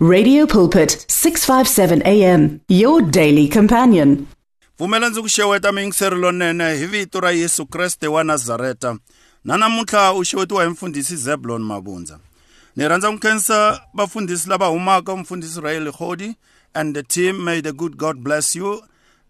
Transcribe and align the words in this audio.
Radio 0.00 0.46
Pulpit 0.46 1.04
657 1.08 2.02
AM 2.06 2.60
your 2.68 3.02
daily 3.02 3.48
companion. 3.48 4.26
pfumela 4.76 5.08
ndzi 5.08 5.20
ku 5.22 5.28
xeweta 5.28 5.72
miyingiseri 5.72 6.16
lonene 6.16 6.76
hi 6.76 6.86
vito 6.86 7.20
ra 7.20 7.30
yesu 7.30 7.66
kreste 7.66 8.06
wa 8.08 8.24
nazareta. 8.24 8.98
Na 9.44 9.56
namuntlha 9.56 10.12
u 10.14 10.24
xewetiwa 10.24 10.64
hi 10.64 10.70
mfundhisi 10.70 11.16
zebulon 11.16 11.62
mabundza. 11.62 12.18
Ni 12.76 12.88
rhandza 12.88 13.10
ku 13.12 13.18
khensa 13.18 13.80
vafundhisi 13.94 14.48
lava 14.48 14.66
humaka 14.66 15.16
mfundhisi 15.16 15.60
rael 15.60 15.92
khodi 15.92 16.34
and 16.74 16.94
the 16.94 17.02
team 17.02 17.44
may 17.44 17.60
the 17.62 17.72
good 17.72 17.96
god 17.96 18.16
bless 18.16 18.56
you 18.56 18.80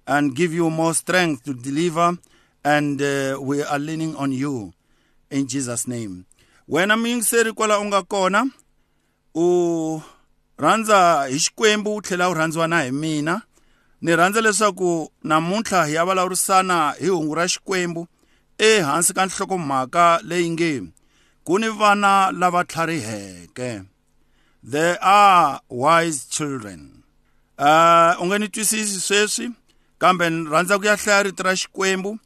and 0.07 0.35
give 0.35 0.57
you 0.57 0.71
more 0.71 0.95
strength 0.95 1.45
to 1.45 1.55
deliver 1.55 2.16
and 2.64 3.00
uh, 3.03 3.39
we 3.41 3.62
are 3.62 3.79
leaning 3.79 4.14
on 4.16 4.32
you 4.32 4.73
in 5.30 5.46
jesus 5.46 5.89
name. 5.89 6.25
Wena 6.69 6.96
muyingiseri 6.96 7.53
kwala 7.53 7.79
u 7.79 7.85
nga 7.85 8.03
kona 8.03 8.46
u 9.35 10.00
rhandza 10.59 11.27
hi 11.30 11.38
xikwembu 11.38 11.95
u 11.96 12.02
tlhela 12.02 12.30
u 12.30 12.34
rhandziwa 12.34 12.68
na 12.68 12.82
hi 12.82 12.90
mina. 12.90 13.43
Ni 14.00 14.16
rhandza 14.16 14.40
leswaku 14.40 15.12
namuntlha 15.22 15.86
hi 15.86 15.94
ya 15.94 16.04
vulavurisana 16.04 16.94
hi 17.00 17.08
hungu 17.08 17.35
ra 17.35 17.49
xikwembu 17.49 18.07
ehansi 18.58 19.14
ka 19.14 19.26
nhlokomhaka 19.26 20.21
leyi 20.22 20.50
nge 20.50 20.82
ku 21.44 21.58
ni 21.58 21.68
vana 21.68 22.30
lava 22.32 22.64
tlhariheke. 22.64 23.82
There 24.63 24.99
are 25.02 25.61
wise 25.71 26.26
children. 26.29 27.02
Uh, 27.58 28.22
u 28.22 28.27
nge 28.27 28.38
ni 28.38 28.49
twisisi 28.49 29.00
sweswi 29.00 29.50
kambe 29.99 30.30
ni 30.30 30.50
rhandza 30.50 30.79
ku 30.79 30.85
ya 30.85 30.96
hlaya 30.96 31.22
rito 31.22 31.43
ra 31.43 31.57
xikwembu. 31.57 32.19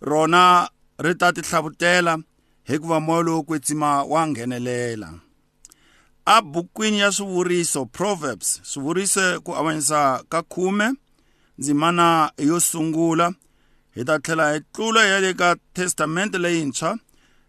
Rona 0.00 0.68
ri 0.98 1.14
ta 1.14 1.32
ti 1.32 1.40
hlavutela 1.40 2.18
hikuva 2.64 3.00
moya 3.00 3.22
lowo 3.22 3.42
kwetsima 3.42 4.02
wa 4.02 4.26
nghenelela. 4.26 5.27
A 6.30 6.42
bukwini 6.42 6.98
ya 6.98 7.12
swivuriso 7.12 7.86
proverbs 7.86 8.60
swivuriso 8.62 9.40
ku 9.40 9.56
avanyisa 9.56 10.24
ka 10.28 10.42
khume 10.42 10.92
ndzimana 11.58 12.32
yo 12.38 12.60
sungula 12.60 13.32
hi 13.94 14.04
ta 14.04 14.18
tlhela 14.18 14.52
hi 14.52 14.60
tlula 14.72 15.06
ya 15.06 15.20
le 15.20 15.34
ka 15.34 15.56
testamente 15.72 16.38
leyintshwa 16.38 16.98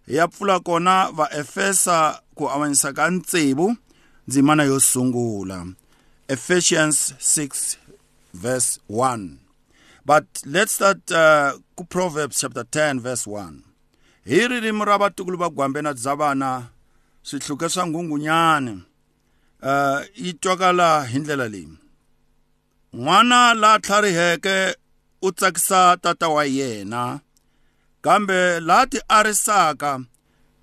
hi 0.08 0.16
ya 0.16 0.28
pfula 0.28 0.60
kona 0.60 1.12
vaefesa 1.12 2.22
ku 2.36 2.50
avanyisa 2.50 2.94
ka 2.94 3.10
ntsevu 3.12 3.76
ndzimana 4.28 4.64
yo 4.64 4.80
sungula. 4.80 5.68
Ephesians 6.28 7.14
6 7.20 7.78
verse 8.34 8.80
1 8.90 9.30
but 10.06 10.26
let's 10.46 10.76
start 10.76 11.12
uh, 11.12 11.60
ku 11.76 11.84
proverbs 11.84 12.40
chapter 12.40 12.64
10 12.64 13.00
verse 13.00 13.30
1 13.30 13.54
hi 14.26 14.48
ririmi 14.48 14.86
ra 14.86 14.98
vatukulu 14.98 15.38
va 15.38 15.50
gwambe 15.50 15.82
na 15.82 15.94
dzavana 15.94 16.79
swihluke 17.24 17.70
swa 17.70 17.88
nghungunyani 17.88 18.84
uh 19.64 20.02
yi 20.16 20.34
twakala 20.34 21.06
hi 21.06 21.20
ndlela 21.20 21.48
leyi 21.48 21.78
n'wana 22.94 23.54
la 23.54 23.80
tlhariheke 23.80 24.76
u 25.22 25.32
tsakisa 25.32 25.98
tata 26.02 26.28
wa 26.30 26.46
yena 26.46 27.20
kambe 28.02 28.60
la 28.60 28.88
ti 28.88 29.00
arisaka 29.08 30.00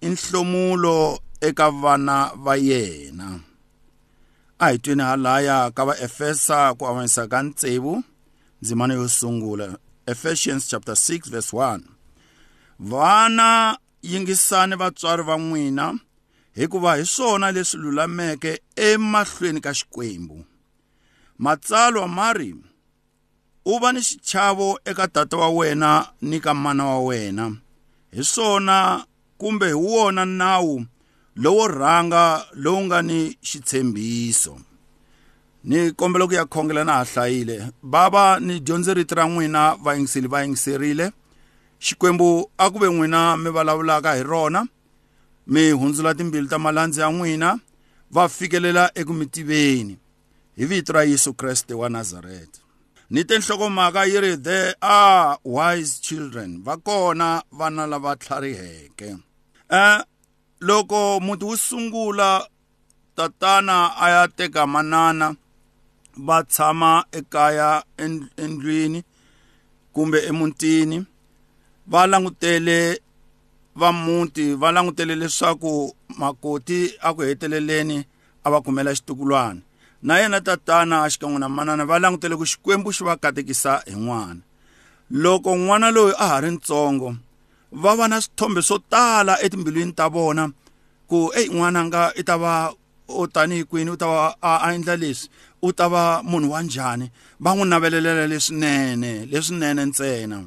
i 0.01 0.09
nhlomulo 0.09 1.21
eka 1.41 1.71
vana 1.71 2.31
va 2.35 2.57
yena. 2.57 3.41
A 4.59 4.71
hi 4.71 4.79
tweni 4.79 5.03
halaya 5.03 5.71
ka 5.71 5.85
vaefesa 5.85 6.75
ku 6.75 6.87
avanyisa 6.87 7.29
ka 7.29 7.43
ntsevu 7.43 8.03
ndzimana 8.63 8.95
yo 8.95 9.09
sungula 9.09 9.79
ephesians 10.07 10.69
chapter 10.69 10.95
6 10.95 11.31
verse 11.31 11.57
1 11.57 11.81
vana 12.79 13.79
yingisani 14.03 14.77
vatswari 14.77 15.23
va 15.23 15.37
n'wina 15.39 15.99
hikuva 16.57 16.97
hi 16.97 17.07
swona 17.07 17.53
leswi 17.53 17.81
lulameke 17.81 18.61
emahlweni 18.77 19.61
ka 19.61 19.75
xikwembu. 19.75 20.45
Matsalwa 21.39 22.09
mari 22.09 22.55
u 23.65 23.79
va 23.79 23.93
ni 23.93 24.01
xichavo 24.01 24.81
eka 24.85 25.09
tata 25.09 25.37
wa 25.37 25.49
wena 25.49 26.07
ni 26.23 26.41
ka 26.41 26.55
mana 26.55 26.87
wa 26.87 27.01
wena. 27.01 27.57
Hi 28.13 28.25
swona 28.25 29.05
kumbe 29.39 29.67
hi 29.67 29.73
wona 29.75 30.25
nawu 30.25 30.85
lowo 31.37 31.69
rhanga 31.69 32.47
lowu 32.53 32.81
nga 32.81 33.03
ni 33.03 33.39
xitshembiso. 33.43 34.61
Ni 35.65 35.91
kombela 35.93 36.27
ku 36.27 36.35
ya 36.35 36.47
khongela 36.47 36.85
na 36.85 36.93
ha 36.93 37.05
hlayile. 37.05 37.73
Bava 37.83 38.41
ni 38.41 38.61
dyondze 38.61 38.95
rito 38.95 39.15
ra 39.15 39.29
n'wina 39.29 39.77
vayingiseli 39.77 40.29
va 40.29 40.43
yingiserile. 40.43 41.13
Xikwembu 41.81 42.51
a 42.59 42.71
ku 42.71 42.79
ve 42.79 42.89
n'wina 42.89 43.37
mi 43.37 43.51
vulavulaka 43.51 44.15
hi 44.15 44.23
rona. 44.23 44.67
Mi 45.47 45.71
hundzula 45.71 46.15
timbilu 46.15 46.49
ta 46.49 46.59
malandzi 46.59 47.01
ya 47.01 47.11
n'wina 47.11 47.59
va 48.11 48.29
fikelela 48.29 48.91
eku 48.95 49.13
mi 49.13 49.27
tiveni 49.27 49.99
hi 50.57 50.65
vito 50.65 50.93
ra 50.93 51.05
yesu 51.05 51.35
kreste 51.35 51.75
wa 51.75 51.89
nazareta 51.89 52.67
ni 53.11 53.25
te 53.25 53.39
nhlokomhaka 53.39 54.05
yi 54.05 54.21
ri 54.21 54.37
there 54.37 54.75
are 54.81 55.39
wise 55.45 56.01
children. 56.01 56.63
Va 56.63 56.77
kona 56.77 57.43
vana 57.53 57.87
lava 57.87 58.17
tlhariheke. 58.17 59.17
Um 59.71 60.03
loko 60.61 61.21
muti 61.21 61.45
wu 61.45 61.57
sungula 61.57 62.49
tatana 63.17 63.95
a 63.97 64.11
ya 64.11 64.29
teka 64.29 64.67
manana 64.67 65.37
va 66.17 66.43
tshama 66.43 67.05
ekaya 67.13 67.85
endlwini 68.37 69.05
kumbe 69.93 70.19
emutini 70.27 71.07
va 71.87 72.07
langutele 72.07 73.01
va 73.77 73.93
muti 73.93 74.55
va 74.55 74.73
langutele 74.73 75.15
leswaku 75.15 75.95
makoti 76.21 76.81
a 77.01 77.15
ku 77.15 77.21
heteleleni 77.23 77.99
a 78.45 78.51
va 78.51 78.61
kumela 78.65 78.95
xitukulwana. 78.97 79.61
Na 80.03 80.19
yena 80.21 80.41
tatana 80.41 81.09
xikan'we 81.13 81.39
na 81.39 81.49
manana 81.49 81.85
va 81.85 81.99
langutele 81.99 82.37
ku 82.37 82.45
xikwembu 82.47 82.89
xi 82.97 83.03
va 83.05 83.17
katekisa 83.17 83.83
hi 83.87 83.95
n'wana. 83.95 84.41
Loko 85.11 85.51
n'wana 85.57 85.91
loyi 85.91 86.15
a 86.19 86.27
ha 86.31 86.41
ri 86.41 86.51
ntsongo 86.51 87.15
va 87.83 87.97
va 87.99 88.09
na 88.09 88.21
swithombe 88.21 88.63
swo 88.63 88.79
tala 88.79 89.41
etimbilwini 89.45 89.93
ta 89.93 90.09
vona 90.09 90.45
ku 91.11 91.31
eyi 91.39 91.49
n'wananga 91.53 92.13
i 92.21 92.23
ta 92.29 92.37
va 92.37 92.73
o 93.09 93.27
tanihi 93.27 93.65
kwini? 93.65 93.91
U 93.91 93.97
ta 93.97 94.07
va 94.07 94.37
a 94.43 94.73
endla 94.75 94.97
leswi? 94.97 95.31
U 95.63 95.73
ta 95.73 95.89
va 95.89 96.23
munhu 96.23 96.51
wa 96.51 96.63
njhani? 96.63 97.11
Va 97.41 97.55
n'wi 97.55 97.69
navelelela 97.69 98.27
leswinene 98.27 99.27
leswinene 99.31 99.85
ntsena. 99.87 100.39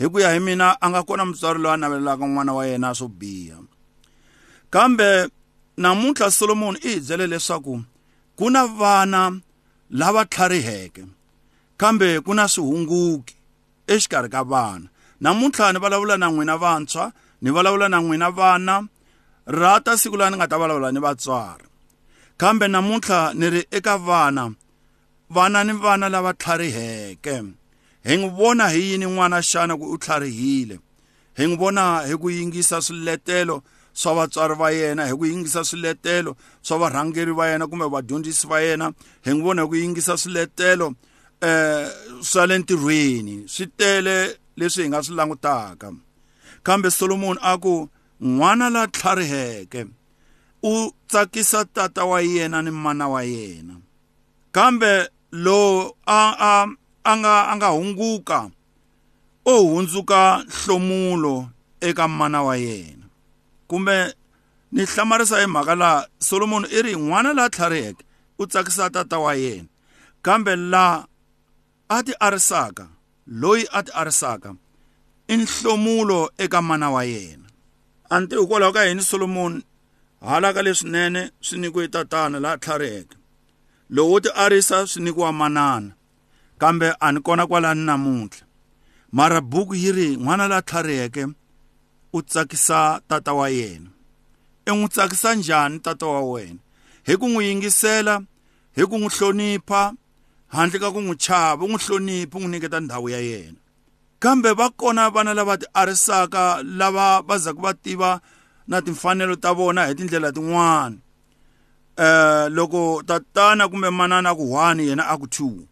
Hi 0.00 0.08
ku 0.08 0.20
ya 0.20 0.32
hi 0.32 0.40
mina 0.40 0.80
a 0.80 0.86
nga 0.90 1.02
kona 1.02 1.24
mutswari 1.28 1.60
loyi 1.60 1.74
a 1.74 1.76
navelelaka 1.76 2.24
n'wana 2.24 2.52
wa 2.56 2.64
yena 2.66 2.94
swo 2.96 3.08
biha. 3.08 3.58
Kambe 4.70 5.28
namuntlha 5.76 6.30
solomoni 6.30 6.78
i 6.82 6.88
hi 6.94 7.00
byele 7.00 7.26
leswaku 7.26 7.74
ku 8.36 8.50
na 8.50 8.64
vana 8.66 9.22
lava 9.90 10.24
tlhariheke 10.24 11.04
kambe 11.76 12.20
ku 12.24 12.32
na 12.34 12.48
swihunguki 12.48 13.36
exikarhi 13.86 14.28
ka 14.32 14.42
vana. 14.44 14.88
Namuntlha 15.20 15.72
ni 15.72 15.78
vulavula 15.78 16.16
na 16.16 16.32
n'wina 16.32 16.56
vantshwa 16.56 17.12
ni 17.42 17.50
vulavula 17.50 17.88
na 17.88 18.00
n'wina 18.00 18.30
vana 18.32 18.88
ra 19.46 19.80
ta 19.84 19.96
siku 20.00 20.16
laha 20.16 20.30
ni 20.30 20.36
nga 20.36 20.48
ta 20.48 20.56
vulavula 20.56 20.92
ni 20.92 21.00
vatswari. 21.00 21.64
Kambe 22.40 22.68
namuntlha 22.68 23.34
ni 23.34 23.50
ri 23.50 23.62
eka 23.70 23.98
vana 23.98 24.48
vana 25.30 25.64
ni 25.64 25.72
vana 25.72 26.08
lava 26.08 26.32
tlhariheke. 26.32 27.59
Hi 28.04 28.16
n'wi 28.16 28.28
vona 28.28 28.68
hi 28.68 28.80
yini 28.90 29.06
n'wana 29.06 29.42
xana 29.42 29.76
ku 29.76 29.92
u 29.92 29.98
tlharihile 29.98 30.78
hi 31.36 31.46
n'wi 31.46 31.56
vona 31.56 32.06
hi 32.08 32.16
ku 32.16 32.30
yingisa 32.30 32.82
swiletelo 32.82 33.62
swa 33.92 34.14
vatswari 34.14 34.54
va 34.54 34.70
yena 34.70 35.06
hi 35.06 35.14
ku 35.14 35.26
yingisa 35.26 35.64
swiletelo 35.64 36.36
swa 36.62 36.78
varhangeri 36.78 37.32
va 37.32 37.48
yena 37.50 37.66
kumbe 37.66 37.84
vadyondzisi 37.84 38.46
va 38.46 38.60
yena. 38.60 38.92
Hi 39.24 39.30
n'wi 39.30 39.42
vona 39.42 39.62
hi 39.62 39.68
ku 39.68 39.76
yingisa 39.76 40.16
swiletelo 40.16 40.94
eh 41.40 41.88
swa 42.20 42.46
le 42.46 42.58
ntirhweni 42.58 43.48
swi 43.48 43.66
tele 43.66 44.38
leswi 44.56 44.82
hi 44.82 44.88
nga 44.88 45.02
swi 45.02 45.14
langutaka. 45.16 45.92
Kambe 46.62 46.90
solomoni 46.90 47.40
a 47.42 47.58
ku 47.58 47.88
n'wana 48.20 48.70
la 48.70 48.86
tlhariheke 48.86 49.86
u 50.62 50.92
tsakisa 51.08 51.64
tata 51.64 52.04
wa 52.04 52.20
yena 52.20 52.62
ni 52.62 52.70
mana 52.70 53.08
wa 53.08 53.22
yena. 53.22 53.80
Kambe 54.52 55.08
lo 55.32 55.96
a 56.06 56.22
a 56.38 56.66
a 57.04 57.16
nga 57.16 57.48
a 57.48 57.56
nga 57.56 57.68
hunguka 57.68 58.50
o 59.44 59.62
hundzuka 59.62 60.44
nhlomulo 60.44 61.48
eka 61.80 62.08
mana 62.08 62.42
wa 62.42 62.56
yena. 62.56 63.06
Kumbe 63.66 64.14
ni 64.72 64.84
hlamarisa 64.84 65.40
hi 65.40 65.46
mhaka 65.46 65.74
laha 65.74 66.08
solomoni 66.18 66.66
i 66.68 66.82
ri 66.82 66.94
n'wana 66.96 67.32
laha 67.32 67.50
tlhariheke 67.50 68.04
u 68.38 68.46
tsakisa 68.46 68.90
tata 68.90 69.18
wa 69.18 69.34
yena. 69.34 69.68
Kambe 70.22 70.56
laha 70.56 71.06
a 71.88 72.02
ti 72.02 72.12
arisaka 72.20 72.88
loyi 73.26 73.66
a 73.72 73.82
ti 73.82 73.92
arisaka 73.94 74.54
i 75.28 75.36
nhlomulo 75.36 76.30
eka 76.38 76.62
mana 76.62 76.90
wa 76.90 77.04
yena. 77.04 77.48
A 78.10 78.20
ni 78.20 78.26
tivi 78.26 78.40
hikwalaho 78.40 78.72
ka 78.72 78.84
yini 78.84 79.02
solomoni 79.02 79.62
hala 80.20 80.52
ka 80.52 80.62
leswinene 80.62 81.30
swi 81.40 81.58
nyikiwe 81.58 81.88
tatana 81.88 82.40
laha 82.40 82.58
tlhariheke. 82.58 83.16
Lowu 83.90 84.12
wo 84.12 84.20
ti 84.20 84.28
arisa 84.34 84.86
swi 84.86 85.02
nyikiwa 85.02 85.32
manana. 85.32 85.92
Kambe 86.60 86.94
a 87.00 87.12
ni 87.12 87.20
kona 87.20 87.46
kwalani 87.46 87.84
namuntlha. 87.84 88.44
Mara 89.12 89.40
buku 89.40 89.74
yi 89.74 89.92
ri 89.92 90.16
n'wana 90.16 90.48
la 90.48 90.62
tlhariheke 90.62 91.26
u 92.12 92.22
tsakisa 92.22 93.00
tata 93.08 93.32
wa 93.32 93.48
yena. 93.48 93.90
I 94.66 94.70
n'wi 94.70 94.88
tsakisa 94.88 95.34
njhani 95.34 95.80
tata 95.80 96.06
wa 96.06 96.20
wena? 96.20 96.60
Hi 97.06 97.16
ku 97.16 97.28
n'wi 97.28 97.44
yingisela 97.48 98.22
hi 98.76 98.86
ku 98.86 98.98
n'wi 98.98 99.08
hlonipha 99.08 99.92
handle 100.48 100.78
ka 100.78 100.92
ku 100.92 101.00
n'wi 101.00 101.16
chava 101.16 101.64
u 101.64 101.68
n'wi 101.68 101.78
hloniphi 101.84 102.36
u 102.36 102.40
n'wi 102.40 102.48
nyiketa 102.48 102.80
ndhawu 102.80 103.08
ya 103.08 103.20
yena. 103.20 103.58
Kambe 104.18 104.52
va 104.52 104.70
kona 104.70 105.10
vana 105.10 105.34
lava 105.34 105.56
ti 105.56 105.66
arisaka 105.74 106.62
lava 106.62 107.22
va 107.22 107.38
zaku 107.38 107.62
va 107.62 107.74
tiva 107.74 108.20
na 108.68 108.82
timfanelo 108.82 109.36
ta 109.36 109.52
vona 109.52 109.86
hi 109.86 109.94
tindlela 109.94 110.32
tin'wana. 110.32 110.96
Eh 111.96 112.46
loko 112.52 113.02
tatana 113.06 113.68
kumbe 113.68 113.90
manana 113.90 114.34
ku 114.34 114.44
1 114.44 114.80
yena 114.80 115.08
a 115.08 115.16
ku 115.18 115.26
2 115.26 115.69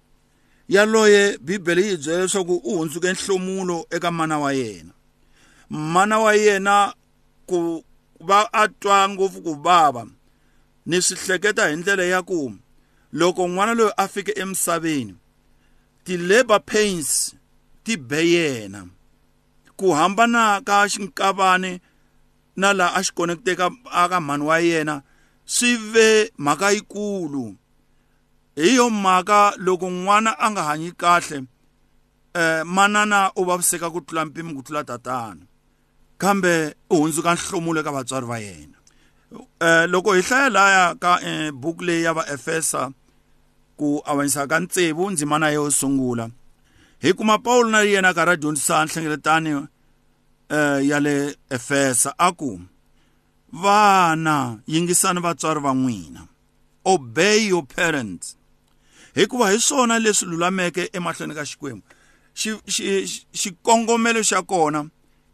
yaloye 0.69 1.39
bibele 1.41 1.83
yi 1.89 1.97
byela 1.97 2.23
leswaku 2.23 2.55
u 2.65 2.77
hundzuke 2.77 3.13
nhlomulo 3.13 3.87
eka 3.91 4.11
mana 4.11 4.39
wa 4.39 4.53
yena. 4.53 4.93
Mana 5.71 6.19
wa 6.19 6.35
yena 6.35 6.95
ku 7.47 7.85
va 8.21 8.49
a 8.53 8.69
twa 8.69 9.09
ngopfu 9.09 9.43
ku 9.43 9.55
bava 9.55 10.07
ni 10.87 11.03
swi 11.03 11.17
hleketa 11.17 11.69
hi 11.69 11.77
ndlela 11.77 12.05
ya 12.05 12.23
ku 12.23 12.53
loko 13.13 13.49
n'wana 13.49 13.75
loyi 13.75 13.93
a 13.97 14.09
fike 14.09 14.33
emisaveni 14.43 15.15
ti-labor 16.05 16.61
pains 16.61 17.35
ti 17.85 17.97
be 17.97 18.31
yena. 18.31 18.89
Ku 19.77 19.93
hambana 19.93 20.61
ka 20.65 20.89
xinkavani 20.89 21.81
na 22.57 22.73
laha 22.73 22.97
a 22.99 23.03
xi 23.05 23.13
konekiteka 23.15 23.71
aka 24.03 24.21
mhani 24.21 24.45
wa 24.45 24.59
yena 24.61 25.03
swi 25.47 25.77
ve 25.77 26.33
mhaka 26.39 26.71
yikulu 26.71 27.57
hi 28.59 28.75
yo 28.75 28.91
mhaka 28.91 29.55
loko 29.57 29.91
n'wana 29.91 30.39
a 30.39 30.51
nga 30.51 30.63
hanyi 30.63 30.91
kahle 30.93 31.45
eh 32.35 32.63
manana 32.67 33.31
u 33.37 33.45
vaviseka 33.45 33.91
ku 33.91 34.01
tlula 34.01 34.25
mpimo 34.25 34.55
ku 34.55 34.63
tlula 34.63 34.85
tatana. 34.85 35.47
Kambe 36.19 36.75
u 36.91 36.97
hundzuka 36.97 37.35
nhlomulo 37.35 37.81
eka 37.81 37.93
vatswari 37.95 38.27
va 38.27 38.39
yena. 38.39 38.79
Eh 39.61 39.87
loko 39.87 40.13
hi 40.15 40.23
hlaya 40.23 40.51
laya 40.51 40.95
ka 40.95 41.21
eh, 41.23 41.53
buku 41.53 41.85
leyi 41.85 42.03
ya 42.03 42.13
vaefesa 42.13 42.91
ku 43.79 44.03
avanyisa 44.05 44.47
ka 44.51 44.61
ntsevu 44.61 45.11
ndzimana 45.11 45.51
yo 45.51 45.71
sungula 45.71 46.31
hi 46.99 47.13
kuma 47.13 47.39
Paul 47.39 47.71
na 47.71 47.87
yena 47.87 48.15
ka 48.15 48.25
ra 48.25 48.37
dyondzisa 48.37 48.85
nhlengeletani 48.85 49.51
eh 50.51 50.89
ya 50.89 50.99
le 51.01 51.37
Efesa. 51.51 52.15
Aku 52.19 52.61
vana 53.53 54.59
yingisani 54.67 55.21
vatswari 55.21 55.61
va 55.61 55.75
n'wina. 55.75 56.27
Obey 56.85 57.49
your 57.49 57.63
parents. 57.63 58.35
Hikuva 59.19 59.51
hi 59.51 59.61
swona 59.61 59.99
leswi 59.99 60.29
lulameke 60.29 60.91
emahlweni 60.93 61.35
ka 61.35 61.45
xikwembu. 61.47 61.83
Xikongomelo 63.35 64.23
xa 64.23 64.43
kona 64.43 64.87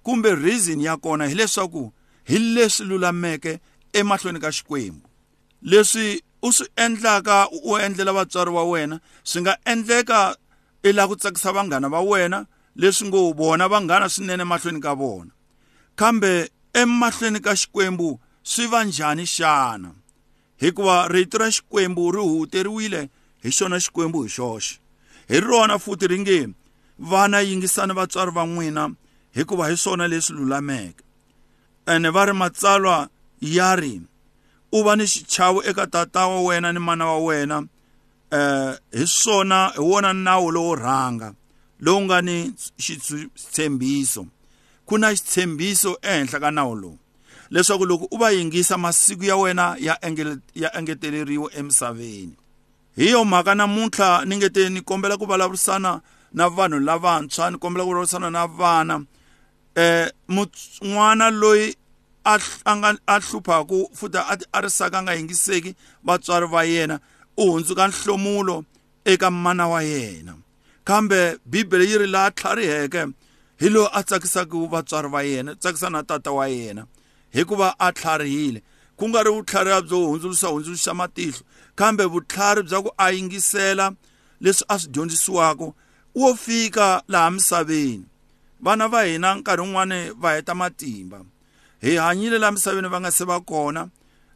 kumbe 0.02 0.34
reason 0.34 0.80
ya 0.80 0.96
kona 0.96 1.26
hileswaku 1.26 1.92
hi 2.24 2.38
leswi 2.38 2.86
lulameke 2.86 3.60
emahlweni 3.92 4.40
ka 4.40 4.52
xikwembu. 4.52 5.08
Leswi 5.62 6.22
u 6.42 6.52
swi 6.52 6.66
endlaka 6.76 7.48
u 7.62 7.78
endlela 7.78 8.12
vatswari 8.12 8.50
wa 8.50 8.64
wena 8.64 9.00
swi 9.24 9.42
nga 9.42 9.58
endleka 9.64 10.36
i 10.82 10.92
lava 10.92 11.08
ku 11.08 11.16
tsakisa 11.16 11.52
vanghana 11.52 11.88
va 11.88 12.00
wena 12.00 12.46
leswi 12.76 13.08
ngo 13.08 13.32
vona 13.32 13.68
vanghana 13.68 14.08
swinene 14.08 14.44
mahlweni 14.44 14.80
ka 14.80 14.94
vona. 14.94 15.30
Kambe 15.96 16.50
emahlweni 16.72 17.40
ka 17.40 17.56
xikwembu 17.56 18.20
swi 18.42 18.66
va 18.66 18.84
njhani 18.84 19.26
xana? 19.26 19.92
Hikuva 20.56 21.08
rito 21.08 21.38
ra 21.38 21.50
xikwembu 21.50 22.12
ri 22.12 22.22
huteriwile 22.22 23.10
hi 23.44 23.50
xona 23.52 23.76
xikwembu 23.80 24.22
hi 24.22 24.28
xoxe. 24.28 24.78
Hi 25.28 25.40
rona 25.40 25.78
futhi 25.78 26.06
ri 26.06 26.18
nge 26.18 26.48
vana 26.98 27.40
yingisani 27.40 27.92
vatswari 27.94 28.30
va 28.30 28.46
n'wina 28.46 28.90
hikuva 29.36 29.68
hi 29.68 29.76
swona 29.76 30.08
leswi 30.08 30.36
lulameke. 30.36 31.04
Ene 31.86 32.10
va 32.10 32.24
ri 32.24 32.32
matsalwa 32.32 33.08
ya 33.40 33.76
ri 33.76 34.00
u 34.72 34.82
va 34.82 34.96
ni 34.96 35.06
xichavo 35.06 35.62
eka 35.62 35.86
tata 35.86 36.26
wa 36.26 36.42
wena 36.42 36.72
ni 36.72 36.78
mana 36.78 37.06
wa 37.06 37.18
wena 37.18 37.66
eh 38.30 38.78
hi 38.92 39.06
swona 39.06 39.68
hi 39.68 39.80
wona 39.80 40.12
nawu 40.12 40.50
lowo 40.50 40.74
rhanga 40.74 41.34
lowu 41.80 42.00
nga 42.00 42.22
ni 42.22 42.52
xitshembiso. 42.78 44.26
Ku 44.86 44.98
na 44.98 45.14
xitshembiso 45.14 45.98
ehenhla 46.02 46.40
ka 46.40 46.50
nawu 46.50 46.74
lowu 46.74 46.98
leswaku 47.50 47.86
loko 47.86 48.08
u 48.10 48.16
va 48.16 48.30
yingisa 48.30 48.78
masiku 48.78 49.24
ya 49.24 49.36
wena 49.36 49.76
ya 49.78 49.98
ya 50.54 50.78
engeteleriwa 50.78 51.52
emisaveni. 51.54 52.36
Hi 52.96 53.10
yo 53.10 53.24
mhaka 53.24 53.54
namuntlha 53.54 54.24
ni 54.24 54.36
nge 54.36 54.48
te 54.50 54.68
ni 54.68 54.80
kombela 54.80 55.16
ku 55.16 55.26
vulavurisana 55.26 56.00
na 56.32 56.48
vanhu 56.48 56.78
lavantshwa 56.78 57.50
ni 57.50 57.58
kombela 57.58 57.84
ku 57.84 57.90
vulavurisana 57.90 58.30
na 58.30 58.46
vana. 58.46 59.04
Eh 59.74 60.08
n'wana 60.28 61.30
loyi 61.30 61.74
a 62.24 62.38
a 63.06 63.20
hluphaku 63.20 63.90
futhi 63.92 64.18
a 64.18 64.36
ti 64.36 64.46
arisaka 64.52 65.02
nga 65.02 65.14
yingiseki 65.14 65.74
vatswari 66.04 66.46
va 66.46 66.64
yena 66.64 67.00
u 67.36 67.50
hundzuka 67.50 67.88
nhlomulo 67.88 68.64
eka 69.04 69.30
mana 69.30 69.68
wa 69.68 69.82
yena. 69.82 70.36
Kambe 70.84 71.38
bibele 71.46 71.84
yi 71.84 71.98
ri 71.98 72.06
laha 72.06 72.30
tlhariheke 72.30 73.06
hi 73.58 73.68
loyi 73.68 73.88
a 73.92 74.02
tsakisaka 74.02 74.56
vatswari 74.70 75.08
va 75.08 75.22
yena 75.22 75.54
tsakisa 75.54 75.90
na 75.90 76.02
tata 76.02 76.30
wa 76.30 76.46
yena 76.48 76.86
hikuva 77.32 77.74
a 77.78 77.92
tlharihile. 77.92 78.62
Ku 78.96 79.08
nga 79.08 79.22
ri 79.22 79.30
vutlhari 79.30 79.70
byo 79.82 79.98
hundzuluxa 80.06 80.48
hundzuluxa 80.48 80.94
matihlo 80.94 81.42
kambe 81.74 82.04
vutlhari 82.04 82.62
bya 82.62 82.82
ku 82.82 82.90
a 82.96 83.10
yingisela 83.10 83.94
leswi 84.40 84.64
a 84.68 84.78
swi 84.78 84.90
dyondzisiwaka 84.92 85.66
wo 86.14 86.34
fika 86.34 87.02
laha 87.08 87.30
misaveni. 87.30 88.04
Vana 88.60 88.88
va 88.88 89.02
hina 89.02 89.34
nkarhi 89.34 89.62
wun'wani 89.62 90.10
va 90.20 90.34
heta 90.34 90.54
matimba. 90.54 91.24
Hi 91.82 91.96
hanyile 91.96 92.38
laha 92.38 92.52
misaveni 92.52 92.88
va 92.88 93.00
nga 93.00 93.10
se 93.10 93.24
va 93.24 93.40
kona. 93.40 93.88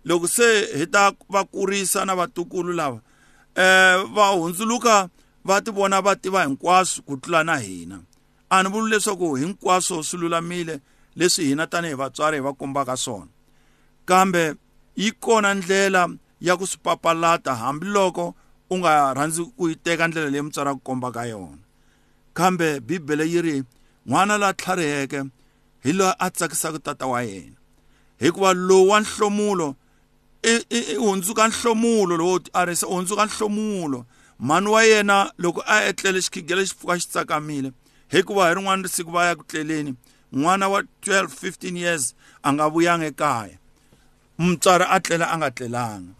Loko 0.04 0.26
se 0.28 0.78
hi 0.78 0.86
ta 0.86 1.12
va 1.28 1.44
kurisa 1.44 2.04
na 2.04 2.14
vatukulu 2.14 2.72
lava 2.72 3.00
eh 3.54 3.96
va 4.14 4.28
hundzuluka 4.28 5.08
va 5.44 5.60
ti 5.60 5.70
vona 5.70 6.00
va 6.00 6.16
tiva 6.16 6.44
hinkwaswo 6.44 7.02
ku 7.06 7.16
tlula 7.16 7.44
na 7.44 7.56
hina. 7.56 8.00
A 8.50 8.62
ni 8.62 8.68
vuli 8.68 8.90
leswaku 8.90 9.34
hinkwaswo 9.34 10.02
swi 10.02 10.18
lulamile 10.20 10.80
leswi 11.16 11.44
hina 11.44 11.66
tanihi 11.66 11.94
vatswari 11.94 12.36
hi 12.36 12.42
va 12.42 12.52
kombaka 12.52 12.96
swona. 12.96 13.37
Kambe 14.08 14.54
yi 14.96 15.12
kona 15.12 15.54
ndlela 15.54 16.08
ya 16.40 16.56
ku 16.56 16.66
swi 16.66 16.80
papalata 16.82 17.54
hambiloko 17.54 18.34
u 18.70 18.78
nga 18.78 19.14
rhandzi 19.14 19.44
ku 19.56 19.68
yi 19.68 19.76
teka 19.76 20.08
ndlela 20.08 20.30
leyi 20.30 20.42
mutswari 20.42 20.70
a 20.70 20.74
ku 20.74 20.80
kombaka 20.80 21.26
yona. 21.26 21.60
Kambe 22.32 22.80
bibele 22.80 23.24
yi 23.28 23.42
ri 23.42 23.62
n'wana 24.06 24.38
la 24.38 24.52
tlhariheke 24.52 25.20
hi 25.84 25.92
loyi 25.92 26.14
a 26.18 26.30
tsakisaka 26.30 26.78
tata 26.78 27.06
wa 27.06 27.22
yena. 27.22 27.56
Hikuva 28.18 28.54
lowu 28.54 28.88
wa 28.88 29.00
nhlomulo 29.00 29.76
i 30.42 30.96
hundzuka 30.96 31.48
nhlomulo 31.48 32.16
lowo 32.16 32.40
arisa 32.52 32.86
u 32.86 32.94
hundzuka 32.96 33.26
nhlomulo. 33.26 34.06
Mhani 34.40 34.68
wa 34.68 34.84
yena 34.84 35.32
loko 35.38 35.62
a 35.66 35.84
etlele 35.84 36.20
xikhigelo 36.22 36.64
xi 36.64 36.74
pfuka 36.74 36.98
xi 36.98 37.08
tsakamile 37.08 37.72
hikuva 38.08 38.48
hi 38.48 38.54
rin'wana 38.54 38.82
risiku 38.82 39.10
va 39.10 39.26
ya 39.28 39.36
ku 39.36 39.44
tleleni 39.44 39.94
n'wana 40.32 40.68
wa 40.68 40.80
12 40.80 41.28
15 41.28 41.76
years 41.76 42.14
a 42.42 42.52
nga 42.52 42.68
vuyanga 42.68 43.06
ekaya. 43.06 43.58
Mutswari 44.38 44.84
a 44.88 45.00
tlela 45.00 45.26
a 45.32 45.36
nga 45.38 45.50
tlelanga 45.50 46.18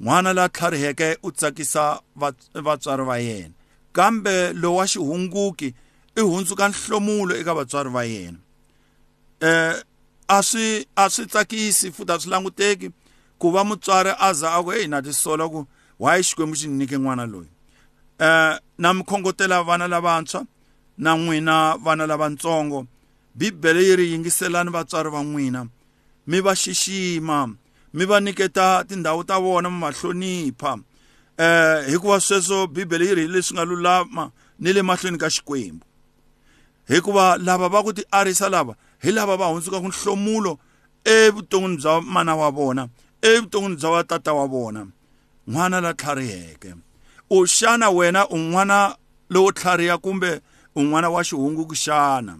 n'wana 0.00 0.32
la 0.32 0.48
tlhariheke 0.48 1.18
u 1.22 1.32
tsakisa 1.32 2.00
vatswari 2.54 3.04
va 3.04 3.18
yena. 3.18 3.54
Kambe 3.92 4.52
lowa 4.52 4.86
xihunguki 4.86 5.74
i 6.16 6.20
hundzuka 6.20 6.68
nhlomulo 6.68 7.36
eka 7.36 7.54
vatswari 7.54 7.90
va 7.90 8.04
yena. 8.04 8.38
Eh 9.40 9.82
a 10.28 10.42
swi 10.42 10.86
a 10.96 11.10
swi 11.10 11.26
tsakisi 11.26 11.92
futhi 11.92 12.12
a 12.12 12.18
swi 12.18 12.30
languteki 12.30 12.90
ku 13.38 13.50
va 13.50 13.64
mutswari 13.64 14.12
a 14.18 14.32
za 14.34 14.52
a 14.52 14.62
ku 14.62 14.70
hey 14.70 14.86
na 14.86 15.02
tisola 15.02 15.48
ku 15.48 15.66
why 15.98 16.20
xikwembu 16.22 16.56
xi 16.56 16.68
nyike 16.68 16.98
n'wana 16.98 17.26
loyi? 17.26 17.48
Eh 18.20 18.58
na 18.78 18.94
mikhongotela 18.94 19.62
vana 19.62 19.88
lavantshwa 19.88 20.44
na 20.98 21.16
n'wina 21.16 21.76
vana 21.76 22.06
lavatsongo 22.06 22.86
bibele 23.34 23.84
yi 23.84 23.96
ri 23.96 24.12
yingiselani 24.12 24.70
vatswari 24.70 25.10
va 25.10 25.22
n'wina. 25.24 25.68
Mi 26.26 26.40
va 26.40 26.54
xixima 26.54 27.48
mi 27.94 28.04
va 28.04 28.20
niketa 28.20 28.84
tindhawu 28.88 29.24
ta 29.24 29.38
vona 29.38 29.70
mi 29.70 29.80
va 29.80 29.90
hlonipha. 29.90 30.76
Eh 31.38 31.86
hikuva 31.90 32.20
sweswo 32.20 32.66
bibele 32.66 33.06
yi 33.06 33.14
ri 33.14 33.28
leswi 33.28 33.54
nga 33.54 33.64
lulama 33.64 34.30
ni 34.58 34.72
le 34.72 34.82
mahlweni 34.82 35.18
ka 35.18 35.30
xikwembu. 35.30 35.84
Hikuva 36.88 37.36
lava 37.36 37.68
va 37.68 37.82
ku 37.82 37.92
ti 37.92 38.04
arisa 38.10 38.48
lava 38.48 38.74
hi 39.02 39.12
lava 39.12 39.36
va 39.36 39.46
hundzuka 39.46 39.80
ku 39.80 39.88
nhlomulo 39.88 40.58
evuton'wini 41.04 41.76
bya 41.76 42.00
mana 42.00 42.36
wa 42.36 42.50
vona 42.50 42.88
evuton'wini 43.22 43.76
bya 43.76 44.04
tata 44.04 44.32
wa 44.32 44.46
vona. 44.46 44.86
N'wana 45.48 45.80
la 45.80 45.94
tlhariheke. 45.94 46.74
U 47.30 47.46
xana 47.46 47.90
wena 47.90 48.28
un'wana 48.28 48.96
lowo 49.30 49.52
tlhariha 49.52 49.98
kumbe 49.98 50.40
un'wana 50.76 51.10
wa 51.10 51.22
xihunguku 51.24 51.74
xana? 51.74 52.38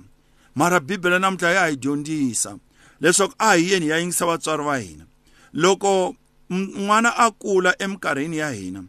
Mara 0.55 0.81
bibele 0.81 1.19
namuntlha 1.19 1.51
ya 1.51 1.67
hi 1.67 1.77
dyondzisa. 1.77 2.59
Leswaku 3.01 3.35
a 3.39 3.55
hi 3.55 3.71
yeni 3.73 3.89
ya 3.89 3.99
yingisa 3.99 4.27
vatswari 4.27 4.65
va 4.65 4.79
hina. 4.79 5.05
Loko 5.53 6.17
n'wana 6.51 7.17
a 7.17 7.31
kula 7.31 7.75
eminkarhini 7.79 8.39
ya 8.39 8.51
hina 8.51 8.85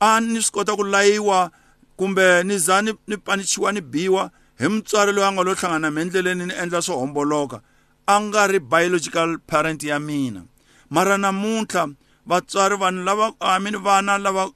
a 0.00 0.20
ni 0.20 0.42
swi 0.42 0.52
kota 0.52 0.76
ku 0.76 0.84
layiwa 0.84 1.50
kumbe 1.96 2.42
ni 2.44 2.58
za 2.58 2.82
ni 2.82 2.94
ni 3.06 3.16
panichiwa 3.16 3.72
ni 3.72 3.80
biwa 3.80 4.30
hi 4.58 4.68
mutswari 4.68 5.12
loyi 5.12 5.28
a 5.28 5.32
nga 5.32 5.42
lo 5.42 5.54
hlangana 5.54 5.90
mi 5.90 6.00
endleleni 6.02 6.46
ni 6.46 6.54
endla 6.54 6.82
swo 6.82 6.96
homboloka 6.96 7.60
a 8.06 8.20
nga 8.20 8.46
ri 8.46 8.58
biological 8.60 9.38
parent 9.46 9.82
ya 9.82 10.00
mina. 10.00 10.42
Mara 10.90 11.18
namuntlha 11.18 11.88
vatswari 12.26 12.76
vanhu 12.76 13.04
lava 13.04 13.32
I 13.40 13.58
mean 13.58 13.78
vana 13.78 14.18
lava 14.18 14.50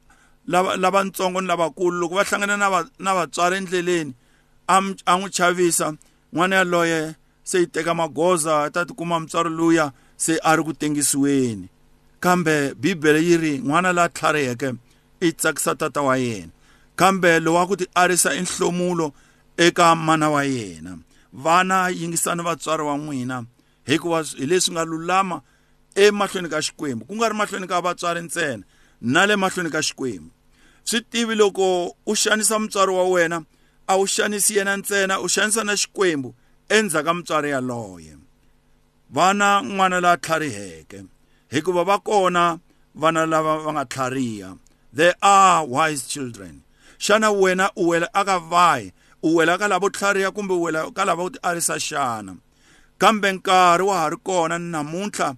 lava 0.46 0.76
lavatsongo 0.76 1.40
ni 1.40 1.46
lavakulu 1.46 2.00
loko 2.00 2.14
va 2.14 2.24
hlangana 2.24 2.56
na 2.56 2.84
na 2.98 3.14
vatswari 3.14 3.56
endleleni 3.56 4.14
a 4.68 4.80
n'wi 4.80 5.30
chavisa 5.30 5.96
n'wana 6.32 6.56
yaloye 6.56 7.14
se 7.44 7.58
yi 7.60 7.66
teka 7.66 7.94
magoza 7.94 8.70
ta 8.70 8.84
tikuma 8.84 9.20
mutswari 9.20 9.50
luya 9.50 9.92
se 10.16 10.38
a 10.42 10.56
ri 10.56 10.62
ku 10.64 10.72
tengisiweni 10.72 11.68
kambe 12.24 12.74
bibele 12.74 13.20
yi 13.28 13.36
ri 13.36 13.52
n'wana 13.58 13.92
la 13.92 14.08
tlhariheke 14.08 14.72
i 15.20 15.32
tsakisa 15.32 15.74
tata 15.74 16.02
wa 16.02 16.16
yena. 16.16 16.52
Kambe 16.96 17.40
lowa 17.40 17.66
ku 17.66 17.76
ti 17.76 17.86
arisa 17.94 18.34
i 18.34 18.40
nhlomulo 18.40 19.12
eka 19.56 19.94
mana 19.94 20.30
wa 20.30 20.44
yena. 20.44 20.98
Vana 21.32 21.88
yingisani 21.88 22.42
vatswari 22.42 22.82
wa 22.82 22.96
n'wina 22.98 23.44
hikuva 23.86 24.22
hi 24.22 24.46
leswi 24.46 24.72
nga 24.72 24.84
lulama 24.84 25.40
emahlweni 25.94 26.48
ka 26.48 26.62
xikwembu. 26.62 27.04
Ku 27.04 27.16
nga 27.16 27.28
ri 27.28 27.34
mahlweni 27.34 27.66
ka 27.66 27.80
vatswari 27.80 28.22
ntsena 28.22 28.64
na 29.00 29.26
le 29.26 29.36
mahlweni 29.36 29.70
ka 29.70 29.82
xikwembu. 29.82 30.30
Swi 30.84 31.00
tivi 31.00 31.34
loko 31.34 31.96
u 32.06 32.14
xanisa 32.14 32.58
mutswari 32.58 32.92
wa 32.92 33.08
wena 33.08 33.44
a 33.86 33.96
wu 33.96 34.06
xanisi 34.06 34.56
yena 34.56 34.76
ntsena 34.76 35.20
u 35.20 35.28
xanisa 35.28 35.64
na 35.64 35.76
xikwembu 35.76 36.34
endzhaku 36.68 37.04
ka 37.04 37.14
mutswari 37.14 37.50
yaloye. 37.50 38.16
Vana 39.10 39.62
n'wana 39.62 40.00
la 40.00 40.16
tlhariheke 40.16 41.04
hikuva 41.50 41.84
va 41.84 41.98
kona 41.98 42.58
vana 42.94 43.26
lava 43.26 43.58
va 43.58 43.72
nga 43.72 43.84
tlhariha. 43.84 44.58
There 44.92 45.14
are 45.22 45.66
wise 45.66 46.06
children. 46.08 46.62
Xana 46.98 47.30
wena 47.30 47.70
u 47.76 47.88
wela 47.88 48.08
aka 48.14 48.38
vahi 48.38 48.92
u 49.22 49.36
wela 49.36 49.58
ka 49.58 49.68
lavo 49.68 49.90
tlhariha 49.90 50.30
kumbe 50.30 50.54
u 50.54 50.62
wela 50.62 50.90
ka 50.94 51.04
lava 51.04 51.22
ku 51.22 51.30
ti 51.30 51.38
arisa 51.42 51.78
xana? 51.78 52.36
Kambe 52.98 53.32
nkarhi 53.32 53.82
wa 53.82 53.98
ha 53.98 54.08
ri 54.10 54.16
kona 54.16 54.58
namuntlha 54.58 55.34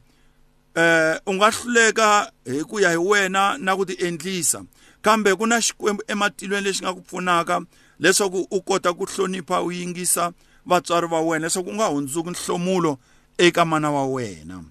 eh 0.75 1.21
u 1.27 1.35
nga 1.35 1.51
hluleka 1.51 2.33
hi 2.45 2.65
ku 2.65 2.81
ya 2.81 2.91
hi 2.91 2.97
wena 2.97 3.59
na 3.59 3.77
ku 3.77 3.85
ti 3.85 3.95
endlisa. 4.07 4.65
Kambe 5.03 5.35
ku 5.35 5.47
na 5.47 5.61
xikwembu 5.61 6.03
ematilweni 6.09 6.67
lexi 6.67 6.83
nga 6.83 6.95
ku 6.95 7.01
pfunaka 7.01 7.61
leswaku 8.01 8.47
u 8.51 8.63
kota 8.63 8.93
ku 8.93 9.05
hlonipha 9.05 9.63
u 9.63 9.73
yingisa 9.73 10.33
vatswari 10.67 11.07
va 11.07 11.21
wena 11.21 11.47
leswaku 11.47 11.71
u 11.71 11.75
nga 11.75 11.87
hundzuki 11.87 12.31
nhlomulo 12.31 12.99
eka 13.39 13.65
mana 13.65 13.91
wa 13.91 14.07
wena. 14.07 14.65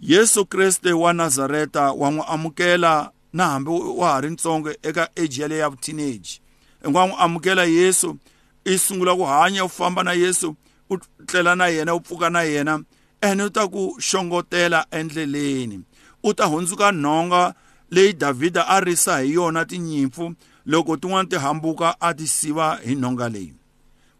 Yesu 0.00 0.46
Kriste 0.46 0.92
wa 0.92 1.12
Nazareta 1.12 1.92
wa 1.92 2.10
n'wi 2.10 2.24
amukela 2.28 3.10
na 3.32 3.48
hambi 3.48 3.70
wa 3.70 4.12
ha 4.12 4.20
ri 4.20 4.30
ntsongo 4.30 4.70
eka 4.82 5.08
age 5.16 5.42
yale 5.42 5.58
ya 5.58 5.70
teenage. 5.70 6.40
I 6.84 6.90
nga 6.90 7.06
n'wi 7.06 7.16
amukela 7.18 7.64
yesu 7.64 8.16
i 8.64 8.78
sungula 8.78 9.16
ku 9.16 9.24
hanya 9.24 9.64
u 9.64 9.68
famba 9.68 10.02
na 10.02 10.12
yesu 10.12 10.56
u 10.90 10.98
tlela 11.26 11.56
na 11.56 11.66
yena 11.66 11.94
u 11.94 12.00
pfuka 12.00 12.30
na 12.30 12.42
yena 12.42 12.82
ene 13.20 13.42
u 13.44 13.50
ta 13.50 13.68
ku 13.68 13.96
xongotela 14.00 14.86
endleleni. 14.90 15.80
U 16.22 16.34
ta 16.34 16.44
hundzuka 16.46 16.92
nhonga 16.92 17.54
leyi 17.90 18.12
davhida 18.12 18.68
a 18.68 18.80
risa 18.80 19.18
hi 19.18 19.32
yona 19.32 19.64
tinyimpfu 19.64 20.34
loko 20.66 20.96
tin'wana 20.96 21.28
ti 21.28 21.36
hambuka 21.36 21.96
a 22.00 22.14
ti 22.14 22.26
siva 22.26 22.78
hi 22.84 22.94
nhonga 22.94 23.28
leyi. 23.28 23.59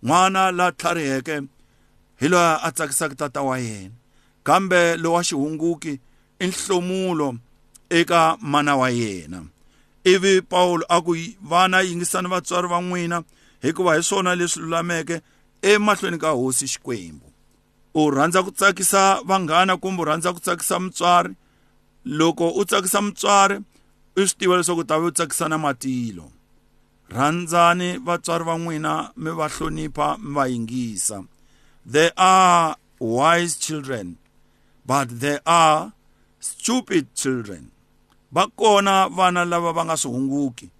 N'wana 0.02 0.50
la 0.52 0.72
tlhariheke 0.72 1.36
hi 2.20 2.28
loyi 2.28 2.58
a 2.62 2.70
tsakisaka 2.72 3.14
tata 3.14 3.42
wa 3.42 3.58
yena. 3.58 3.94
Kambe 4.44 4.96
lowa 4.96 5.22
xihunguki 5.22 6.00
i 6.40 6.46
nhlomulo 6.46 7.34
eka 7.90 8.36
mana 8.40 8.76
wa 8.76 8.90
yena. 8.90 9.44
Ivi 10.04 10.40
Paulo 10.42 10.84
a 10.88 11.00
ku 11.02 11.14
vana 11.42 11.82
yingisani 11.82 12.28
vatswari 12.28 12.68
va 12.68 12.80
n'wina 12.80 13.22
hikuva 13.62 13.96
hi 13.96 14.02
swona 14.02 14.34
leswi 14.34 14.62
lulameke 14.62 15.20
emahlweni 15.62 16.18
ka 16.18 16.30
hosi 16.30 16.66
xikwembu. 16.66 17.26
U 17.94 18.10
rhandza 18.10 18.42
ku 18.42 18.50
tsakisa 18.50 19.20
vanghana 19.24 19.76
kumbe 19.76 20.02
u 20.02 20.04
rhandza 20.04 20.32
ku 20.32 20.40
tsakisa 20.40 20.80
mutswari? 20.80 21.34
Loko 22.04 22.48
u 22.50 22.64
tsakisa 22.64 23.02
mutswari 23.02 23.60
u 24.16 24.26
swi 24.26 24.38
tiva 24.38 24.56
leswaku 24.56 24.80
u 24.80 24.84
ta 24.84 24.98
ve 24.98 25.06
u 25.06 25.10
tsakisa 25.10 25.48
na 25.48 25.58
matilo. 25.58 26.39
Rhandzani 27.10 27.98
vatswari 27.98 28.44
va 28.44 28.54
n'wina 28.58 29.10
mi 29.16 29.30
va 29.30 29.48
hlonipha 29.48 30.18
mi 30.18 30.34
va 30.34 30.44
yingisa. 30.48 31.24
There 31.86 32.12
are 32.16 32.76
wise 33.00 33.58
children 33.58 34.16
but 34.86 35.08
there 35.20 35.40
are 35.46 35.92
stupid 36.40 37.14
children. 37.14 37.70
Va 38.32 38.46
kona 38.56 39.08
vana 39.08 39.44
lava 39.44 39.72
va 39.72 39.84
nga 39.84 39.96
swihunguki 39.96 40.70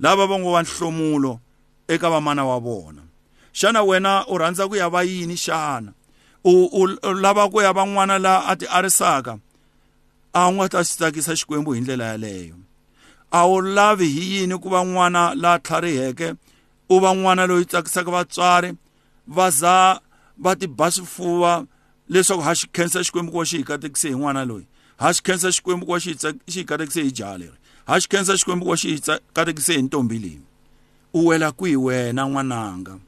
lava 0.00 0.26
va 0.26 0.38
ngo 0.38 0.52
va 0.52 0.62
nhlomulo 0.62 1.40
eka 1.88 2.10
vamana 2.10 2.44
wa 2.44 2.58
vona. 2.58 3.02
Xana 3.52 3.82
wena 3.82 4.26
u 4.28 4.38
rhandza 4.38 4.68
ku 4.68 4.76
ya 4.76 4.88
va 4.88 5.02
yini 5.02 5.34
xana? 5.34 5.92
U, 6.44 6.68
u, 6.72 6.82
u 7.02 7.14
lava 7.14 7.48
ku 7.50 7.60
ya 7.60 7.72
van'wana 7.72 8.18
la 8.18 8.46
a 8.46 8.56
ti 8.56 8.66
arisaka? 8.66 9.38
A 10.34 10.46
wu 10.46 10.52
nga 10.54 10.68
ta 10.68 10.84
xi 10.84 10.94
tsakisa 10.98 11.32
xikwembu 11.36 11.72
hi 11.72 11.80
ndlela 11.80 12.04
yaleyo. 12.12 12.67
A 13.30 13.46
wu 13.46 13.60
lavi 13.60 14.08
hi 14.08 14.34
yini 14.34 14.58
ku 14.58 14.68
va 14.68 14.84
n'wana 14.84 15.34
la 15.34 15.58
tlhariheke 15.58 16.34
u 16.88 17.00
va 17.00 17.14
n'wana 17.14 17.46
loyi 17.46 17.64
tsakisaka 17.64 18.10
vatswari 18.10 18.72
va 19.26 19.50
za 19.50 20.00
va 20.38 20.56
ti 20.56 20.66
ba 20.66 20.90
swifuva 20.90 21.66
leswaku 22.08 22.42
ha 22.42 22.54
xi 22.54 22.66
khensa 22.72 23.04
xikwembu 23.04 23.32
ku 23.32 23.38
va 23.38 23.44
xi 23.44 23.58
hi 23.58 23.64
katekise 23.64 24.08
hi 24.08 24.14
n'wana 24.14 24.44
loyi. 24.44 24.66
Ha 24.96 25.12
xi 25.12 25.22
khensa 25.22 25.52
xikwembu 25.52 25.86
ku 25.86 25.92
va 25.92 26.00
xi 26.00 26.16
xi 26.48 26.60
hi 26.60 26.64
katekise 26.64 27.02
hi 27.02 27.12
jaha 27.12 27.38
leri 27.38 27.58
ha 27.86 28.00
xi 28.00 28.08
khensa 28.08 28.36
xikwembu 28.36 28.64
ku 28.64 28.70
va 28.70 28.76
xi 28.76 28.88
hi 28.94 29.00
katekise 29.36 29.76
hi 29.76 29.82
ntombi 29.82 30.18
leyi. 30.18 30.40
U 31.12 31.26
wela 31.26 31.52
kwihi 31.52 31.76
wena 31.76 32.24
n'wananga? 32.24 32.98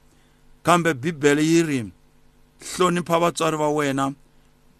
Kambe 0.62 0.94
bibele 0.94 1.42
yi 1.44 1.62
ri 1.62 1.80
hlonipha 2.60 3.18
vatswari 3.18 3.56
va 3.56 3.68
wena 3.68 4.12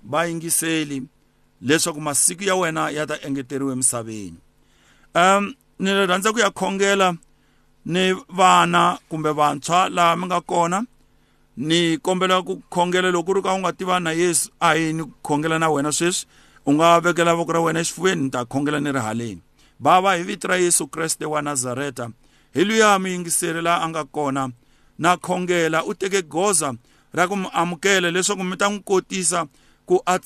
va 0.04 0.26
yingiseli 0.26 1.02
leswaku 1.62 2.00
masiku 2.00 2.44
ya 2.44 2.56
wena 2.56 2.90
ya 2.90 3.06
ta 3.06 3.16
engeteriwa 3.22 3.72
emisaveni. 3.72 4.36
Um 5.14 5.54
ni 5.78 5.90
rhandza 6.06 6.32
ku 6.32 6.38
ya 6.38 6.50
khongela 6.50 7.16
ni 7.86 8.12
vana 8.28 8.98
kumbe 9.08 9.30
vantshwa 9.32 9.88
laha 9.88 10.16
mi 10.16 10.26
nga 10.26 10.40
kona. 10.40 10.84
Ni 11.56 11.98
kombela 11.98 12.42
ku 12.42 12.62
khongela 12.70 13.10
loko 13.10 13.34
ri 13.34 13.42
ka 13.42 13.54
u 13.54 13.58
nga 13.58 13.72
tivani 13.72 14.04
na 14.04 14.12
yesu 14.12 14.50
a 14.60 14.74
hi 14.74 14.92
ni 14.92 15.04
khongela 15.22 15.58
na 15.58 15.68
wena 15.70 15.92
sweswi 15.92 16.26
u 16.66 16.72
nga 16.72 17.00
vekela 17.00 17.34
voko 17.34 17.52
ra 17.52 17.60
wena 17.60 17.80
exifuveni 17.80 18.22
ni 18.22 18.30
ta 18.30 18.44
khongela 18.44 18.80
ni 18.80 18.92
ri 18.92 19.00
haleni. 19.00 19.42
Bava 19.78 20.16
hi 20.16 20.22
vito 20.22 20.48
ra 20.48 20.56
yesu 20.56 20.86
kreste 20.86 21.24
wa 21.26 21.42
nazareta 21.42 22.10
hi 22.54 22.64
luya 22.64 22.98
muyingiseri 22.98 23.62
laha 23.62 23.84
a 23.84 23.88
nga 23.88 24.04
kona 24.04 24.50
na 24.98 25.16
khongela 25.16 25.84
u 25.84 25.94
teke 25.94 26.22
goza 26.22 26.72
ra 27.12 27.28
ku 27.28 27.36
mi 27.36 27.48
amukela 27.52 28.10
leswaku 28.10 28.44
mi 28.44 28.56
ta 28.56 28.68
n'wi 28.68 28.80
kotisa 28.84 29.46
ku 29.86 30.00
a 30.06 30.18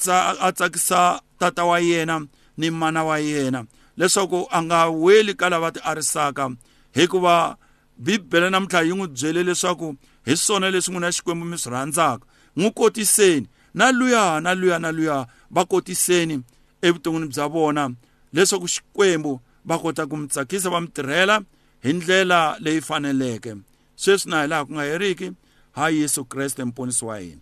tsakisa 0.53 1.21
tata 1.39 1.65
wa 1.65 1.81
yena 1.81 2.27
ni 2.57 2.71
mana 2.71 3.05
wa 3.05 3.19
yena. 3.19 3.65
Leswaku 3.97 4.49
a 4.51 4.63
nga 4.63 4.89
weli 4.89 5.35
ka 5.35 5.49
lava 5.49 5.73
ti 5.73 5.81
arisaka. 5.85 6.51
Hikuva 6.93 7.57
bibele 7.99 8.51
namuntlha 8.51 8.83
yi 8.83 8.95
n'wi 8.95 9.09
byele 9.09 9.43
leswaku 9.43 9.97
hi 10.27 10.37
swona 10.37 10.71
leswi 10.71 10.93
n'wina 10.93 11.13
xikwembu 11.13 11.45
mi 11.45 11.59
swi 11.59 11.71
rhandzaka. 11.73 12.27
N'wi 12.57 12.71
kotiseni. 12.71 13.49
Na 13.75 13.93
luya 13.93 14.41
na 14.41 14.55
luya 14.55 14.79
na 14.79 14.93
luya 14.93 15.27
va 15.51 15.65
kotiseni 15.65 16.43
evuton'wini 16.83 17.29
bya 17.29 17.49
vona 17.49 17.91
leswaku 18.33 18.69
xikwembu 18.69 19.41
va 19.65 19.79
kota 19.79 20.07
ku 20.07 20.17
mi 20.17 20.29
tsakisa 20.29 20.71
va 20.71 20.81
mi 20.81 20.89
tirhela 20.89 21.43
hi 21.83 21.93
ndlela 21.93 22.57
leyi 22.61 22.81
faneleke. 22.81 23.57
Sweswi 23.97 24.31
na 24.31 24.43
hi 24.43 24.49
laha 24.49 24.65
ku 24.65 24.73
nga 24.73 24.83
heriki 24.83 25.33
ha 25.73 25.91
yesu 25.91 26.25
kreste 26.25 26.65
mponisi 26.65 27.05
wa 27.05 27.19
hina. 27.19 27.41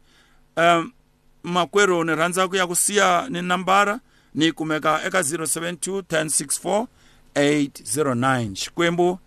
Um 0.56 0.92
makwerhu 1.42 2.04
ni 2.04 2.14
rhandza 2.14 2.48
ku 2.48 2.56
ya 2.56 2.66
ku 2.66 2.74
siya 2.74 3.28
ni 3.28 3.42
nambara. 3.42 4.00
Ni 4.34 4.52
kumeka 4.52 5.00
eka 5.06 5.20
072 5.20 6.00
1064 6.00 6.86
809 7.34 8.54
xikwembu 8.54 9.18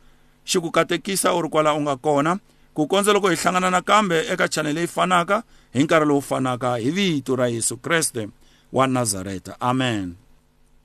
xi 0.46 0.60
ku 0.60 0.72
katekisa 0.72 1.34
u 1.34 1.42
ri 1.42 1.50
kwala 1.50 1.74
u 1.74 1.82
nga 1.82 1.96
kona 1.96 2.38
ku 2.74 2.88
kondza 2.88 3.14
loko 3.14 3.30
hi 3.30 3.36
hlangana 3.36 3.70
nakambe 3.72 4.26
eka 4.32 4.48
chanele 4.48 4.74
leyi 4.74 4.88
fanaka 4.88 5.44
hi 5.74 5.84
nkarhi 5.84 6.06
lowu 6.08 6.22
fanaka 6.22 6.76
hi 6.78 6.92
vito 6.92 7.36
ra 7.36 7.48
yesu 7.48 7.78
kreste 7.78 8.28
wa 8.74 8.88
nazareta 8.88 9.56
amen 9.62 10.16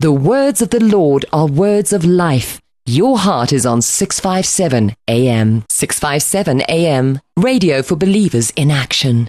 The 0.00 0.12
words 0.12 0.62
of 0.62 0.70
the 0.70 0.80
Lord 0.80 1.26
are 1.30 1.46
words 1.46 1.92
of 1.92 2.04
life. 2.06 2.58
Your 2.86 3.18
heart 3.18 3.52
is 3.52 3.66
on 3.66 3.82
657 3.82 4.94
AM. 5.08 5.62
657 5.68 6.62
AM. 6.70 7.20
Radio 7.36 7.82
for 7.82 7.96
believers 7.96 8.50
in 8.56 8.70
action. 8.70 9.28